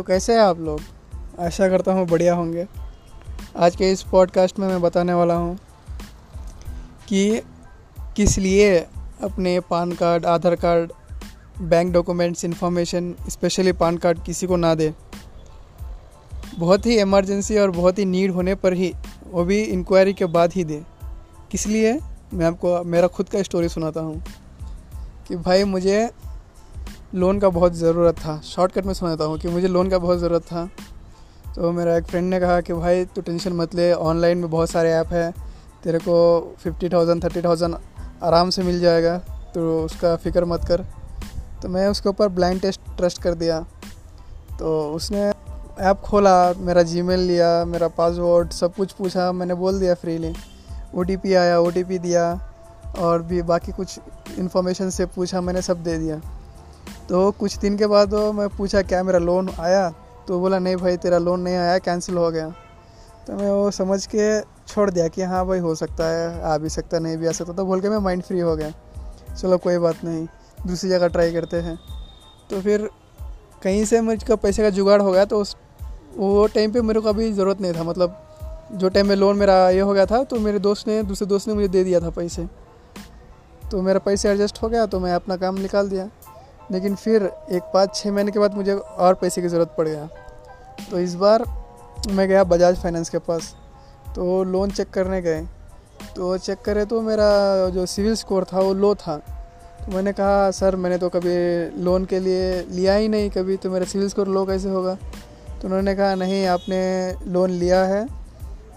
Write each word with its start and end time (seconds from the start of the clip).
तो 0.00 0.04
कैसे 0.04 0.32
हैं 0.32 0.40
आप 0.40 0.60
लोग? 0.60 0.80
आशा 1.38 1.68
करता 1.68 1.92
हूँ 1.92 2.06
बढ़िया 2.06 2.34
होंगे। 2.34 2.66
आज 3.56 3.76
के 3.76 3.90
इस 3.90 4.02
पॉडकास्ट 4.02 4.58
में 4.58 4.68
मैं 4.68 4.80
बताने 4.80 5.12
वाला 5.12 5.34
हूँ 5.34 5.58
कि 7.08 7.42
किस 8.16 8.38
लिए 8.38 8.78
अपने 9.22 9.60
PAN 9.60 9.92
card, 9.92 10.26
Aadhaar 10.26 10.56
card 10.56 10.92
bank 11.60 11.92
documents 11.92 12.44
information 12.44 13.14
specially 13.28 13.72
PAN 13.72 13.96
card 13.96 14.22
किसी 14.22 14.46
को 14.46 14.56
ना 14.56 14.74
दे। 14.74 14.94
बहुत 16.58 16.86
ही 16.86 17.00
इमरजेंसी 17.00 17.58
और 17.58 17.70
बहुत 17.70 17.98
ही 17.98 18.04
नीड 18.04 18.30
होने 18.30 18.54
पर 18.54 18.72
ही 18.72 18.94
वो 19.30 19.44
भी 19.44 19.62
इंक्वायरी 19.62 20.12
के 20.12 20.24
बाद 20.24 20.52
ही 20.52 20.64
दे। 20.64 20.82
किस 21.50 21.66
लिए? 21.66 22.00
मैं 22.34 22.46
आपको, 22.46 22.84
मेरा 22.84 23.06
खुद 23.06 23.28
का 23.28 23.42
स्टोरी 23.42 23.68
सुनाता 23.68 24.00
हूँ 24.00 24.22
कि 25.28 25.36
भाई 25.36 25.64
मुझे 25.64 26.10
लोन 27.14 27.38
का 27.38 27.48
बहुत 27.48 27.72
ज़रूरत 27.72 28.14
था। 28.14 28.40
शॉर्टकट 28.40 28.86
में 28.86 28.94
सुनाता 28.94 29.24
हूँ 29.24 29.38
कि 29.38 29.48
मुझे 29.48 29.68
लोन 29.68 29.88
का 29.90 29.98
बहुत 29.98 30.18
ज़रूरत 30.18 30.42
था। 30.42 30.68
तो 31.56 31.72
मेरा 31.72 31.96
एक 31.96 32.04
फ्रेंड 32.04 32.30
ने 32.30 32.40
कहा 32.40 32.60
कि, 32.60 32.72
भाई, 32.72 33.04
तू 33.04 33.20
टेंशन 33.20 33.52
मत 33.52 33.74
ले 33.74 33.92
ऑनलाइन 33.92 34.38
में 34.38 34.50
बहुत 34.50 34.70
सारे 34.70 34.92
ऐप 34.92 35.06
है। 35.06 35.30
तेरे 35.84 35.98
को 35.98 36.56
फिफ्टी 36.58 36.88
थाउज़ेंड 36.88 37.24
थर्टी 37.24 37.42
थाउज़ेंड 37.42 37.76
आराम 38.22 38.50
से 38.50 38.62
मिल 38.62 38.80
जाएगा 38.80 39.18
तो 39.54 39.84
उसका 39.84 40.16
फ़िक्र 40.16 40.44
मत 40.44 40.64
कर। 40.68 40.84
तो 41.62 41.68
मैं 41.68 41.88
उसके 41.88 42.08
ऊपर 42.08 42.28
ब्लाइंड 42.28 42.60
टेस्ट 42.60 42.80
ट्रस्ट 42.96 43.22
कर 43.22 43.34
दिया। 43.34 43.60
तो 44.58 44.92
उसने 44.92 45.28
ऐप 45.80 46.00
खोला, 46.04 46.52
मेरा 46.52 46.82
जीमेल 46.82 47.20
लिया, 47.20 47.64
मेरा 47.64 47.88
पासवर्ड 47.88 48.50
सब 48.50 48.74
कुछ 48.74 48.92
पूछा। 48.92 49.30
मैंने 49.32 49.54
बोल 49.54 49.80
दिया 49.80 49.94
फ्रीली 49.94 50.34
ओटीपी 50.94 51.34
आया 51.34 51.58
ओटीपी 51.60 51.98
दिया, 51.98 52.32
और 52.98 53.22
भी 53.22 53.42
बाकी 53.42 53.72
कुछ 53.72 53.98
इन्फॉर्मेशन 54.38 54.90
से 54.90 55.06
पूछा, 55.06 55.40
मैंने 55.40 55.62
सब 55.62 55.82
दे 55.82 55.98
दिया। 55.98 56.20
तो 57.10 57.30
कुछ 57.30 57.56
दिन 57.58 57.76
के 57.76 57.86
बाद 57.86 58.14
मैं 58.14 58.48
पूछा, 58.48 58.80
क्या 58.82 59.02
मेरा 59.02 59.18
लोन 59.18 59.48
आया? 59.60 59.88
तो 60.28 60.38
बोला, 60.40 60.58
नहीं 60.58 60.76
भाई, 60.76 60.96
तेरा 60.96 61.18
लोन 61.18 61.40
नहीं 61.40 61.56
आया 61.56 61.78
कैंसिल 61.78 62.16
हो 62.16 62.30
गया। 62.30 62.48
तो 63.26 63.32
मैं 63.32 63.50
वो 63.50 63.70
समझ 63.70 64.06
के 64.06 64.40
छोड़ 64.40 64.90
दिया 64.90 65.08
कि 65.08 65.22
हाँ 65.22 65.44
भाई, 65.46 65.58
हो 65.58 65.74
सकता 65.74 66.04
है, 66.04 66.42
आ 66.42 66.56
भी 66.58 66.68
सकता 66.68 66.98
नहीं 66.98 67.16
भी 67.16 67.26
आ 67.26 67.32
सकता। 67.32 67.52
तो 67.52 67.64
बोल 67.64 67.80
के 67.80 67.88
मैं 67.88 67.98
माइंड 67.98 68.22
फ्री 68.22 68.40
हो 68.40 68.54
गया। 68.56 68.70
चलो, 69.34 69.58
कोई 69.58 69.78
बात 69.78 70.04
नहीं, 70.04 70.26
दूसरी 70.66 70.90
जगह 70.90 71.08
ट्राई 71.08 71.32
करते 71.32 71.56
हैं। 71.56 71.78
तो 72.50 72.60
फिर 72.60 72.88
कहीं 73.62 73.84
से 73.84 74.00
मुझका 74.00 74.36
पैसे 74.36 74.62
का 74.62 74.70
जुगाड़ 74.70 75.00
हो 75.02 75.12
गया 75.12 75.24
तो 75.24 75.40
उस, 75.40 75.56
वो 76.16 76.46
टाइम 76.46 76.72
पे 76.72 76.82
मेरे 76.82 77.00
को 77.00 77.08
अभी 77.08 77.32
ज़रूरत 77.32 77.60
नहीं 77.60 77.72
था। 77.72 77.82
मतलब 77.82 78.16
जो 78.72 78.88
टाइम 78.88 79.08
में 79.08 79.16
लोन 79.16 79.36
मेरा 79.36 79.68
ये 79.70 79.80
हो 79.80 79.92
गया 79.92 80.06
था 80.06 80.22
तो 80.24 80.40
मेरे 80.40 80.58
दोस्त 80.58 80.88
ने, 80.88 81.02
दूसरे 81.02 81.26
दोस्त 81.26 81.48
ने 81.48 81.54
मुझे 81.54 81.68
दे 81.68 81.84
दिया 81.84 82.00
था 82.00 82.10
पैसे। 82.10 82.46
तो 83.70 83.82
मेरा 83.82 83.98
पैसे 83.98 84.28
एडजस्ट 84.28 84.62
हो 84.62 84.68
गया 84.68 84.86
तो 84.86 85.00
मैं 85.00 85.12
अपना 85.12 85.36
काम 85.36 85.58
निकाल 85.58 85.88
दिया। 85.88 86.08
लेकिन 86.70 86.94
फिर 86.94 87.30
एक 87.52 87.62
पाँच 87.74 87.94
छः 87.94 88.12
महीने 88.12 88.32
के 88.32 88.38
बाद 88.38 88.54
मुझे 88.54 88.74
और 88.74 89.14
पैसे 89.14 89.42
की 89.42 89.48
ज़रूरत 89.48 89.74
पड़ 89.78 89.88
गया। 89.88 90.08
तो 90.90 90.98
इस 90.98 91.14
बार 91.14 91.44
मैं 92.10 92.28
गया 92.28 92.44
बजाज 92.44 92.76
फाइनेंस 92.76 93.08
के 93.08 93.18
पास। 93.18 93.54
तो 94.14 94.42
लोन 94.44 94.70
चेक 94.70 94.90
करने 94.90 95.20
गए। 95.22 95.40
तो 96.16 96.36
चेक 96.38 96.58
करे 96.58 96.84
तो 96.84 97.00
मेरा 97.00 97.28
जो 97.68 97.86
सिविल 97.86 98.14
स्कोर 98.14 98.44
था 98.44 98.60
वो 98.60 98.72
लो 98.74 98.94
था। 98.94 99.16
तो 99.16 99.92
मैंने 99.92 100.12
कहा, 100.12 100.50
सर, 100.50 100.76
मैंने 100.76 100.98
तो 100.98 101.08
कभी 101.08 101.34
लोन 101.82 102.04
के 102.04 102.18
लिए 102.20 102.62
लिया 102.70 102.94
ही 102.94 103.08
नहीं, 103.08 103.30
कभी 103.30 103.56
तो 103.56 103.70
मेरा 103.70 103.84
सिविल 103.84 104.08
स्कोर 104.08 104.28
लो 104.28 104.44
कैसे 104.46 104.68
होगा? 104.68 104.94
तो 105.60 105.68
उन्होंने 105.68 105.94
कहा, 105.94 106.14
नहीं, 106.14 106.46
आपने 106.46 106.80
लोन 107.26 107.50
लिया 107.50 107.84
है, 107.84 108.06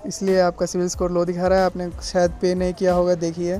इसलिए 0.05 0.39
आपका 0.39 0.65
सिविल 0.65 0.87
स्कोर 0.87 1.11
लो 1.11 1.25
दिखा 1.25 1.47
रहा 1.47 1.59
है, 1.59 1.65
आपने 1.65 1.89
शायद 2.03 2.31
पे 2.31 2.53
नहीं 2.55 2.73
किया 2.73 2.93
होगा, 2.93 3.15
देखिए। 3.15 3.57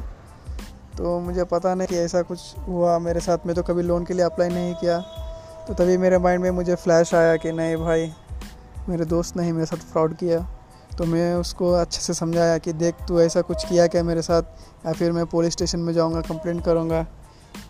तो 0.98 1.20
मुझे 1.20 1.44
पता 1.44 1.76
नहीं 1.76 1.88
कि 1.88 1.98
ऐसा 1.98 2.22
कुछ 2.22 2.40
हुआ। 2.68 3.00
मेरे 3.00 3.20
साथ 3.20 3.38
में 3.46 3.56
तो 3.56 3.64
कभी 3.64 3.84
लोन 3.84 4.06
के 4.06 4.14
लिए 4.14 4.26
अप्लाई 4.26 4.50
नहीं 4.50 4.74
किया। 4.76 5.00
तो 5.68 5.74
तभी 5.74 5.98
मेरे 5.98 6.18
माइंड 6.18 6.42
में 6.42 6.52
मुझे 6.52 6.76
फ्लैश 6.76 7.14
आया 7.16 7.36
कि 7.36 7.52
नहीं 7.52 7.78
भाई, 7.78 8.12
मेरे 8.90 9.06
दोस्त 9.06 9.38
ने 9.38 9.44
ही 9.44 9.52
मेरे 9.52 9.66
साथ 9.66 9.78
फ्रॉड 9.78 10.16
किया। 10.16 10.48
तो 10.98 11.06
मैं 11.06 11.36
उसको 11.36 11.72
अच्छे 11.72 12.02
से 12.02 12.14
समझाया 12.14 12.58
कि 12.58 12.74
देख, 12.74 12.96
तू 13.08 13.20
ऐसा 13.20 13.42
कुछ 13.42 13.66
किया 13.66 13.88
क्या 13.88 14.04
मेरे 14.04 14.22
साथ? 14.22 14.42
या 14.86 14.94
फिर 14.94 15.12
मैं 15.12 15.26
पुलिस 15.26 15.54
स्टेशन 15.54 15.80
में 15.80 15.94
जाऊँगा 15.94 16.22
कंप्लेंट 16.22 16.66
करूँगा। 16.66 17.08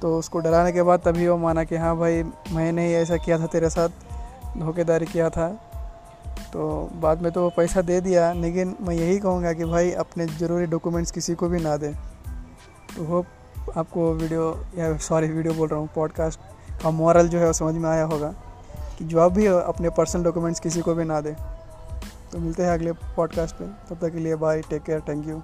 तो 0.02 0.20
उसको 0.20 0.40
डराने 0.40 0.72
के 0.72 0.84
बाद 0.84 1.00
तभी 1.00 1.28
वो 1.28 1.38
माना 1.38 1.64
कि 1.64 1.76
हाँ 1.76 1.98
भाई, 1.98 2.24
मैंने 2.52 2.88
ही 2.88 2.94
ऐसा 2.94 3.18
किया 3.18 3.40
था 3.40 3.46
तेरे 3.46 3.70
साथ। 3.70 3.90
धोखेदारी 4.58 5.06
किया 5.06 5.30
था। 5.30 5.50
तो 6.54 6.90
बाद 6.94 7.22
में 7.22 7.32
तो 7.32 7.42
वो 7.42 7.50
पैसा 7.50 7.82
दे 7.82 8.02
दिया, 8.02 8.34
लेकिन 8.34 8.76
मैं 8.82 8.96
यही 8.96 9.20
कहूँगा 9.20 9.54
कि 9.54 9.66
भाई, 9.66 9.92
अपने 9.92 10.26
ज़रूरी 10.28 10.66
डॉक्यूमेंट्स 10.66 11.12
किसी 11.12 11.36
को 11.36 11.50
भी 11.50 11.60
ना 11.60 11.78
दें। 11.78 11.94
तो 12.98 13.04
होप 13.06 13.26
आपको 13.78 14.12
वीडियो 14.14 14.66
या 14.78 14.98
सॉरी, 14.98 15.28
वीडियो 15.28 15.54
बोल 15.54 15.68
रहा 15.68 15.80
हूँ 15.80 15.90
पॉडकास्ट 15.96 16.40
का 16.84 16.90
मॉरल 16.92 17.28
जो 17.28 17.40
है 17.40 17.48
वो 17.48 17.54
समझ 17.54 17.76
में 17.76 17.90
आया 17.90 18.04
होगा 18.04 18.34
कि 18.98 19.06
जो 19.06 19.30
भी 19.30 19.46
अपने 19.46 19.90
पर्सनल 19.90 20.24
डॉक्यूमेंट्स 20.24 20.60
किसी 20.60 20.82
को 20.82 20.94
भी 20.94 21.04
ना 21.04 21.22
दें। 21.22 21.36
तो 22.32 22.40
मिलते 22.40 22.64
हैं 22.64 22.70
अगले 22.70 22.92
पॉडकास्ट 22.92 23.56
पे। 23.56 23.66
तब 23.66 23.98
तक 24.02 24.14
के 24.14 24.20
लिए 24.20 24.36
bye 24.36 24.62
take 24.62 24.84
care 24.84 25.02
thank 25.02 25.28
you 25.28 25.42